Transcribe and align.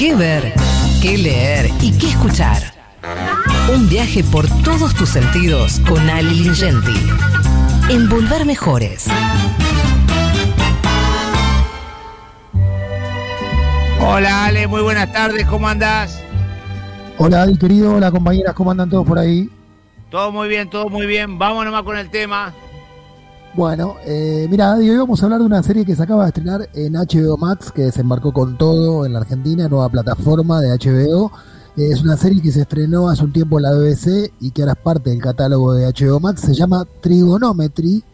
qué 0.00 0.14
ver, 0.14 0.54
qué 1.02 1.18
leer 1.18 1.70
y 1.82 1.92
qué 1.98 2.08
escuchar. 2.08 2.62
Un 3.70 3.86
viaje 3.90 4.24
por 4.24 4.48
todos 4.64 4.94
tus 4.94 5.10
sentidos 5.10 5.78
con 5.86 6.08
Ali 6.08 6.36
Lingenti. 6.36 7.10
Envolver 7.90 8.46
mejores. 8.46 9.08
Hola 14.00 14.46
Ale, 14.46 14.66
muy 14.66 14.80
buenas 14.80 15.12
tardes, 15.12 15.46
¿cómo 15.46 15.68
andás? 15.68 16.18
Hola 17.18 17.42
Ali, 17.42 17.58
querido, 17.58 17.96
hola 17.96 18.10
compañeras, 18.10 18.54
¿cómo 18.54 18.70
andan 18.70 18.88
todos 18.88 19.06
por 19.06 19.18
ahí? 19.18 19.50
Todo 20.08 20.32
muy 20.32 20.48
bien, 20.48 20.70
todo 20.70 20.88
muy 20.88 21.04
bien. 21.04 21.38
Vamos 21.38 21.62
nomás 21.66 21.82
con 21.82 21.98
el 21.98 22.08
tema. 22.08 22.54
Bueno, 23.54 23.96
eh, 24.06 24.46
mira, 24.48 24.76
hoy 24.76 24.96
vamos 24.96 25.20
a 25.20 25.26
hablar 25.26 25.40
de 25.40 25.46
una 25.46 25.62
serie 25.64 25.84
que 25.84 25.96
se 25.96 26.02
acaba 26.04 26.22
de 26.22 26.28
estrenar 26.28 26.68
en 26.72 26.92
HBO 26.92 27.36
Max, 27.36 27.72
que 27.72 27.82
desembarcó 27.82 28.32
con 28.32 28.56
todo 28.56 29.04
en 29.04 29.12
la 29.12 29.18
Argentina, 29.18 29.68
nueva 29.68 29.88
plataforma 29.88 30.60
de 30.60 30.70
HBO. 30.70 31.32
Eh, 31.76 31.88
es 31.90 32.00
una 32.00 32.16
serie 32.16 32.40
que 32.40 32.52
se 32.52 32.60
estrenó 32.60 33.08
hace 33.08 33.24
un 33.24 33.32
tiempo 33.32 33.58
en 33.58 33.64
la 33.64 33.72
BBC 33.72 34.32
y 34.38 34.52
que 34.52 34.62
ahora 34.62 34.74
es 34.74 34.78
parte 34.78 35.10
del 35.10 35.20
catálogo 35.20 35.72
de 35.74 35.92
HBO 35.92 36.20
Max. 36.20 36.42
Se 36.42 36.54
llama 36.54 36.86
Trigonometry 37.00 38.04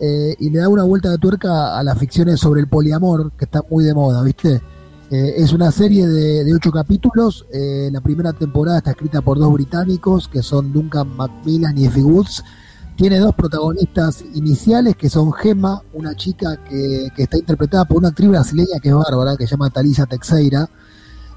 eh, 0.00 0.34
y 0.38 0.48
le 0.48 0.60
da 0.60 0.68
una 0.70 0.84
vuelta 0.84 1.10
de 1.10 1.18
tuerca 1.18 1.78
a 1.78 1.82
las 1.82 1.98
ficciones 1.98 2.40
sobre 2.40 2.62
el 2.62 2.68
poliamor, 2.68 3.32
que 3.32 3.44
está 3.44 3.62
muy 3.70 3.84
de 3.84 3.92
moda, 3.92 4.22
¿viste? 4.22 4.62
es 5.08 5.52
una 5.52 5.70
serie 5.70 6.04
de, 6.08 6.52
ocho 6.52 6.72
capítulos. 6.72 7.46
la 7.52 8.00
primera 8.00 8.32
temporada 8.32 8.78
está 8.78 8.90
escrita 8.90 9.20
por 9.20 9.38
dos 9.38 9.52
británicos, 9.52 10.26
que 10.26 10.42
son 10.42 10.72
Duncan 10.72 11.16
Macmillan 11.16 11.78
y 11.78 11.84
Effie 11.84 12.02
Woods 12.02 12.42
tiene 12.96 13.18
dos 13.18 13.34
protagonistas 13.34 14.24
iniciales 14.34 14.96
que 14.96 15.10
son 15.10 15.32
Gemma, 15.32 15.82
una 15.92 16.14
chica 16.16 16.56
que, 16.64 17.12
está 17.16 17.36
interpretada 17.36 17.84
por 17.84 17.98
una 17.98 18.08
actriz 18.08 18.30
brasileña 18.30 18.80
que 18.82 18.88
es 18.88 18.94
bárbara, 18.94 19.36
que 19.36 19.46
se 19.46 19.52
llama 19.52 19.70
Talisa 19.70 20.06
Teixeira, 20.06 20.68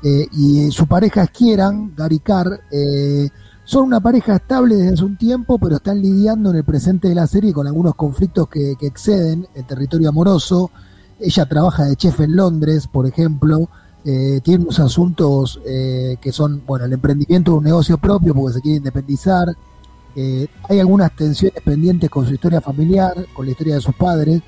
eh, 0.02 0.26
y 0.32 0.72
su 0.72 0.88
pareja 0.88 1.24
es 1.24 1.32
Kieran, 1.32 1.94
Gary 1.96 2.20
Carr. 2.20 2.62
Eh, 2.72 3.30
son 3.66 3.84
una 3.84 4.00
pareja 4.00 4.38
estable 4.38 4.76
desde 4.76 4.94
hace 4.94 5.04
un 5.04 5.18
tiempo, 5.18 5.60
pero 5.60 5.76
están 5.76 6.02
lidiando 6.02 6.50
en 6.52 6.56
el 6.56 6.64
presente 6.64 7.10
de 7.10 7.16
la 7.16 7.28
serie 7.28 7.54
con 7.54 7.68
algunos 7.68 7.94
conflictos 7.96 8.48
que, 8.48 8.78
exceden 8.80 9.46
el 9.54 9.66
territorio 9.66 10.10
amoroso. 10.10 10.72
Ella 11.20 11.46
trabaja 11.46 11.84
de 11.84 11.98
chef 11.98 12.22
en 12.22 12.38
Londres, 12.38 12.88
por 12.88 13.06
ejemplo. 13.06 13.70
Eh, 14.06 14.40
tiene 14.42 14.64
unos 14.64 14.80
asuntos 14.80 15.60
que 15.66 16.32
son, 16.32 16.64
bueno, 16.66 16.86
el 16.86 16.94
emprendimiento 16.94 17.52
de 17.52 17.58
un 17.58 17.64
negocio 17.66 17.98
propio 17.98 18.34
porque 18.34 18.54
se 18.56 18.62
quiere 18.62 18.78
independizar 18.78 19.50
eh, 20.16 20.48
hay 20.68 20.80
algunas 20.80 21.16
tensiones 21.16 21.62
pendientes 21.64 22.10
con 22.10 22.26
su 22.26 22.34
historia 22.34 22.62
familiar, 22.62 23.14
con 23.34 23.46
la 23.46 23.52
historia 23.52 23.76
de 23.76 23.82
sus 23.82 23.96
padres, 23.96 24.42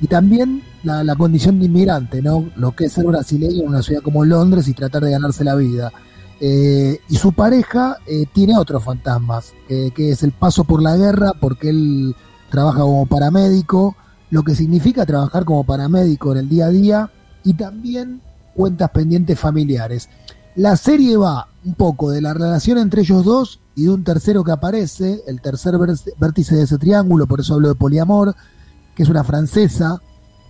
y 0.00 0.06
también 0.06 0.62
la, 0.84 1.16
condición 1.16 1.58
de 1.58 1.66
inmigrante, 1.66 2.22
¿no? 2.22 2.50
Lo 2.56 2.72
que 2.72 2.84
es 2.84 2.92
ser 2.92 3.04
brasileño 3.04 3.62
en 3.62 3.68
una 3.68 3.82
ciudad 3.82 4.02
como 4.02 4.24
Londres 4.24 4.68
y 4.68 4.74
tratar 4.74 5.02
de 5.02 5.10
ganarse 5.10 5.42
la 5.42 5.56
vida. 5.56 5.92
Eh, 6.40 7.00
y 7.08 7.16
su 7.16 7.32
pareja 7.32 7.96
eh, 8.06 8.26
tiene 8.32 8.56
otros 8.56 8.84
fantasmas, 8.84 9.54
que 9.66 10.10
es 10.10 10.22
el 10.22 10.30
paso 10.30 10.64
por 10.64 10.82
la 10.82 10.96
guerra, 10.96 11.32
porque 11.40 11.70
él 11.70 12.14
trabaja 12.48 12.80
como 12.80 13.06
paramédico, 13.06 13.96
lo 14.30 14.44
que 14.44 14.54
significa 14.54 15.04
trabajar 15.04 15.44
como 15.44 15.64
paramédico 15.64 16.32
en 16.32 16.38
el 16.38 16.48
día 16.48 16.66
a 16.66 16.70
día, 16.70 17.10
y 17.42 17.54
también 17.54 18.20
cuentas 18.54 18.90
pendientes 18.90 19.38
familiares. 19.38 20.08
La 20.54 20.76
serie 20.76 21.16
va 21.16 21.48
un 21.64 21.74
poco 21.74 22.10
de 22.10 22.20
la 22.20 22.34
relación 22.34 22.78
entre 22.78 23.02
ellos 23.02 23.24
dos 23.24 23.60
y 23.78 23.84
de 23.84 23.90
un 23.90 24.02
tercero 24.02 24.42
que 24.42 24.50
aparece, 24.50 25.22
el 25.28 25.40
tercer 25.40 25.76
vértice 26.18 26.56
de 26.56 26.62
ese 26.62 26.78
triángulo, 26.78 27.28
por 27.28 27.38
eso 27.38 27.54
hablo 27.54 27.68
de 27.68 27.76
poliamor, 27.76 28.34
que 28.96 29.04
es 29.04 29.08
una 29.08 29.22
francesa, 29.22 30.02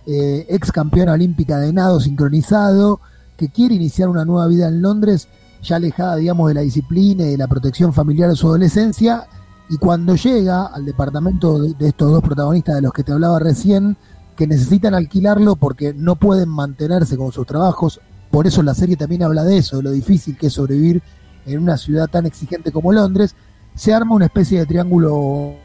eh, 0.07 0.47
ex 0.49 0.71
campeona 0.71 1.13
olímpica 1.13 1.59
de 1.59 1.71
nado 1.71 1.99
sincronizado, 1.99 2.99
que 3.37 3.49
quiere 3.49 3.75
iniciar 3.75 4.09
una 4.09 4.25
nueva 4.25 4.47
vida 4.47 4.67
en 4.67 4.81
Londres, 4.81 5.27
ya 5.61 5.75
alejada, 5.75 6.15
digamos, 6.15 6.47
de 6.47 6.55
la 6.55 6.61
disciplina 6.61 7.23
y 7.23 7.31
de 7.31 7.37
la 7.37 7.47
protección 7.47 7.93
familiar 7.93 8.31
de 8.31 8.35
su 8.35 8.47
adolescencia, 8.47 9.27
y 9.69 9.77
cuando 9.77 10.15
llega 10.15 10.65
al 10.65 10.83
departamento 10.83 11.61
de, 11.61 11.87
estos 11.87 12.11
dos 12.11 12.23
protagonistas 12.23 12.77
de 12.77 12.81
los 12.81 12.93
que 12.93 13.03
te 13.03 13.11
hablaba 13.11 13.37
recién, 13.37 13.95
que 14.35 14.47
necesitan 14.47 14.95
alquilarlo 14.95 15.55
porque 15.55 15.93
no 15.93 16.15
pueden 16.15 16.49
mantenerse 16.49 17.15
con 17.15 17.31
sus 17.31 17.45
trabajos, 17.45 18.01
por 18.31 18.47
eso 18.47 18.63
la 18.63 18.73
serie 18.73 18.97
también 18.97 19.21
habla 19.21 19.43
de 19.43 19.57
eso, 19.57 19.77
de 19.77 19.83
lo 19.83 19.91
difícil 19.91 20.35
que 20.35 20.47
es 20.47 20.53
sobrevivir 20.53 21.03
en 21.45 21.59
una 21.59 21.77
ciudad 21.77 22.07
tan 22.07 22.25
exigente 22.25 22.71
como 22.71 22.91
Londres, 22.91 23.35
se 23.75 23.93
arma 23.93 24.15
una 24.15 24.25
especie 24.25 24.59
de 24.59 24.65
triángulo. 24.65 25.55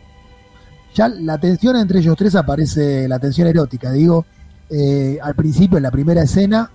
Ya 0.95 1.09
la 1.09 1.39
tensión 1.39 1.77
entre 1.77 1.99
ellos 1.99 2.17
tres 2.17 2.35
aparece, 2.37 3.09
la 3.09 3.19
tensión 3.19 3.49
erótica, 3.49 3.91
digo, 3.91 4.25
eh, 4.71 5.19
al 5.23 5.35
principio, 5.35 5.77
en 5.77 5.83
la 5.83 5.91
primera 5.91 6.23
escena, 6.23 6.71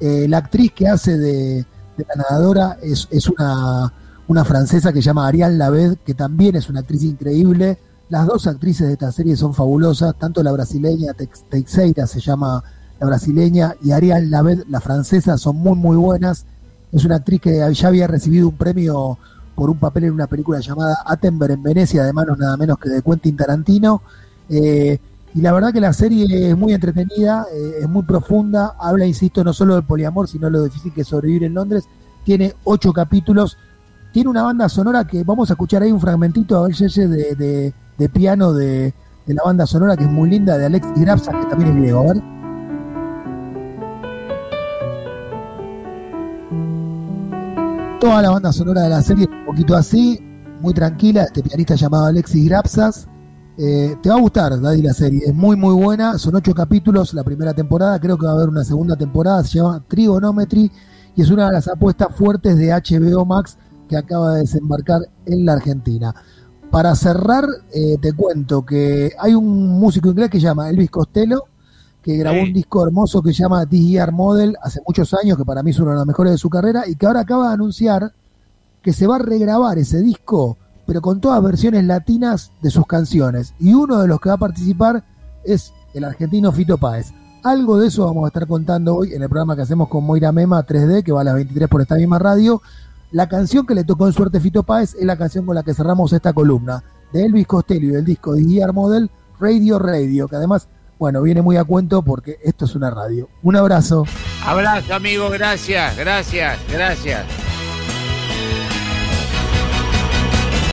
eh, 0.00 0.26
la 0.28 0.38
actriz 0.38 0.72
que 0.72 0.88
hace 0.88 1.18
de, 1.18 1.64
la 1.96 2.14
nadadora 2.16 2.78
es, 2.82 3.06
una, 3.28 3.92
una, 4.26 4.44
francesa 4.44 4.92
que 4.92 5.00
se 5.00 5.06
llama 5.06 5.26
Ariane 5.26 5.56
Laved, 5.56 5.98
que 6.04 6.14
también 6.14 6.56
es 6.56 6.68
una 6.68 6.80
actriz 6.80 7.02
increíble. 7.02 7.78
Las 8.08 8.26
dos 8.26 8.46
actrices 8.46 8.88
de 8.88 8.94
esta 8.94 9.12
serie 9.12 9.36
son 9.36 9.54
fabulosas, 9.54 10.16
tanto 10.18 10.42
la 10.42 10.52
brasileña 10.52 11.12
Teixeira 11.48 12.06
se 12.06 12.20
llama 12.20 12.64
la 12.98 13.06
brasileña 13.06 13.74
y 13.82 13.92
Ariane 13.92 14.26
Laved, 14.26 14.64
la 14.68 14.80
francesa, 14.80 15.38
son 15.38 15.56
muy 15.56 15.76
muy 15.76 15.96
buenas. 15.96 16.46
Es 16.92 17.04
una 17.04 17.16
actriz 17.16 17.40
que 17.40 17.72
ya 17.72 17.88
había 17.88 18.06
recibido 18.06 18.48
un 18.48 18.56
premio 18.56 19.18
por 19.54 19.70
un 19.70 19.78
papel 19.78 20.04
en 20.04 20.12
una 20.12 20.26
película 20.26 20.60
llamada 20.60 21.02
Attenborough 21.04 21.54
en 21.54 21.62
Venecia, 21.62 22.04
de 22.04 22.12
manos 22.12 22.38
nada 22.38 22.56
menos 22.56 22.78
que 22.78 22.88
de 22.88 23.02
Quentin 23.02 23.36
Tarantino. 23.36 24.02
Eh, 24.48 24.98
y 25.34 25.40
la 25.40 25.52
verdad 25.52 25.72
que 25.72 25.80
la 25.80 25.92
serie 25.92 26.50
es 26.50 26.56
muy 26.56 26.72
entretenida, 26.72 27.46
eh, 27.54 27.80
es 27.82 27.88
muy 27.88 28.02
profunda, 28.02 28.74
habla, 28.78 29.06
insisto, 29.06 29.44
no 29.44 29.52
solo 29.52 29.74
del 29.74 29.84
poliamor, 29.84 30.28
sino 30.28 30.50
lo 30.50 30.64
difícil 30.64 30.92
que 30.92 31.02
es 31.02 31.06
sobrevivir 31.06 31.44
en 31.44 31.54
Londres. 31.54 31.84
Tiene 32.24 32.54
ocho 32.64 32.92
capítulos, 32.92 33.56
tiene 34.12 34.28
una 34.28 34.42
banda 34.42 34.68
sonora 34.68 35.06
que 35.06 35.22
vamos 35.22 35.50
a 35.50 35.52
escuchar 35.52 35.82
ahí 35.82 35.92
un 35.92 36.00
fragmentito 36.00 36.58
a 36.58 36.66
ver 36.66 36.74
de, 36.74 37.34
de, 37.36 37.74
de 37.96 38.08
piano 38.08 38.52
de, 38.52 38.92
de, 39.26 39.34
la 39.34 39.42
banda 39.44 39.66
sonora 39.66 39.96
que 39.96 40.04
es 40.04 40.10
muy 40.10 40.30
linda, 40.30 40.58
de 40.58 40.66
Alex 40.66 40.88
Grabsa, 40.96 41.32
que 41.32 41.46
también 41.46 41.70
es 41.70 41.76
griego. 41.76 42.00
A 42.00 42.14
ver. 42.14 42.39
Toda 48.00 48.22
la 48.22 48.30
banda 48.30 48.50
sonora 48.50 48.84
de 48.84 48.88
la 48.88 49.02
serie 49.02 49.28
un 49.30 49.44
poquito 49.44 49.76
así, 49.76 50.18
muy 50.62 50.72
tranquila. 50.72 51.24
Este 51.24 51.42
pianista 51.42 51.74
llamado 51.74 52.06
Alexis 52.06 52.48
Grapsas. 52.48 53.06
Eh, 53.58 53.94
te 54.02 54.08
va 54.08 54.14
a 54.14 54.20
gustar, 54.20 54.58
Daddy, 54.58 54.80
la 54.80 54.94
serie. 54.94 55.20
Es 55.26 55.34
muy, 55.34 55.54
muy 55.54 55.74
buena. 55.74 56.16
Son 56.16 56.34
ocho 56.34 56.54
capítulos 56.54 57.12
la 57.12 57.22
primera 57.22 57.52
temporada. 57.52 58.00
Creo 58.00 58.16
que 58.16 58.24
va 58.24 58.32
a 58.32 58.36
haber 58.36 58.48
una 58.48 58.64
segunda 58.64 58.96
temporada. 58.96 59.44
Se 59.44 59.58
llama 59.58 59.84
Trigonometry 59.86 60.72
y 61.14 61.20
es 61.20 61.30
una 61.30 61.48
de 61.48 61.52
las 61.52 61.68
apuestas 61.68 62.08
fuertes 62.16 62.56
de 62.56 62.70
HBO 62.72 63.26
Max 63.26 63.58
que 63.86 63.98
acaba 63.98 64.32
de 64.32 64.40
desembarcar 64.40 65.02
en 65.26 65.44
la 65.44 65.52
Argentina. 65.52 66.14
Para 66.70 66.94
cerrar, 66.94 67.44
eh, 67.70 67.98
te 68.00 68.14
cuento 68.14 68.64
que 68.64 69.12
hay 69.18 69.34
un 69.34 69.78
músico 69.78 70.08
inglés 70.08 70.30
que 70.30 70.38
se 70.38 70.44
llama 70.44 70.70
Elvis 70.70 70.90
Costello, 70.90 71.44
que 72.02 72.16
grabó 72.16 72.40
un 72.40 72.52
disco 72.52 72.86
hermoso 72.86 73.22
que 73.22 73.32
se 73.32 73.42
llama 73.42 73.68
Year 73.68 74.12
Model 74.12 74.56
hace 74.62 74.80
muchos 74.86 75.12
años, 75.14 75.36
que 75.36 75.44
para 75.44 75.62
mí 75.62 75.70
es 75.70 75.78
uno 75.78 75.90
de 75.90 75.96
los 75.96 76.06
mejores 76.06 76.32
de 76.32 76.38
su 76.38 76.48
carrera, 76.48 76.84
y 76.86 76.96
que 76.96 77.06
ahora 77.06 77.20
acaba 77.20 77.48
de 77.48 77.54
anunciar 77.54 78.12
que 78.82 78.92
se 78.92 79.06
va 79.06 79.16
a 79.16 79.18
regrabar 79.18 79.78
ese 79.78 80.00
disco, 80.00 80.56
pero 80.86 81.02
con 81.02 81.20
todas 81.20 81.42
versiones 81.42 81.84
latinas 81.84 82.52
de 82.62 82.70
sus 82.70 82.86
canciones. 82.86 83.54
Y 83.58 83.74
uno 83.74 84.00
de 84.00 84.08
los 84.08 84.20
que 84.20 84.30
va 84.30 84.36
a 84.36 84.38
participar 84.38 85.04
es 85.44 85.72
el 85.94 86.04
argentino 86.04 86.52
Fito 86.52 86.78
Páez. 86.78 87.12
Algo 87.42 87.78
de 87.78 87.88
eso 87.88 88.04
vamos 88.04 88.24
a 88.24 88.28
estar 88.28 88.46
contando 88.46 88.96
hoy 88.96 89.12
en 89.12 89.22
el 89.22 89.28
programa 89.28 89.56
que 89.56 89.62
hacemos 89.62 89.88
con 89.88 90.04
Moira 90.04 90.32
Mema 90.32 90.66
3D, 90.66 91.02
que 91.02 91.12
va 91.12 91.22
a 91.22 91.24
las 91.24 91.34
23 91.34 91.68
por 91.68 91.80
esta 91.80 91.96
misma 91.96 92.18
radio. 92.18 92.60
La 93.12 93.28
canción 93.28 93.66
que 93.66 93.74
le 93.74 93.84
tocó 93.84 94.06
en 94.06 94.12
suerte 94.12 94.40
Fito 94.40 94.62
Páez 94.62 94.94
es 94.94 95.04
la 95.04 95.16
canción 95.16 95.44
con 95.44 95.54
la 95.54 95.62
que 95.62 95.74
cerramos 95.74 96.12
esta 96.12 96.32
columna, 96.32 96.82
de 97.12 97.24
Elvis 97.24 97.46
Costello 97.46 97.88
y 97.88 97.92
del 97.92 98.04
disco 98.04 98.36
Year 98.36 98.72
Model, 98.72 99.10
Radio 99.38 99.78
Radio, 99.78 100.28
que 100.28 100.36
además 100.36 100.68
bueno, 101.00 101.22
viene 101.22 101.40
muy 101.40 101.56
a 101.56 101.64
cuento 101.64 102.02
porque 102.02 102.38
esto 102.44 102.66
es 102.66 102.74
una 102.74 102.90
radio. 102.90 103.30
Un 103.42 103.56
abrazo. 103.56 104.04
Abrazo, 104.44 104.94
amigo, 104.94 105.30
gracias, 105.30 105.96
gracias, 105.96 106.58
gracias. 106.70 107.39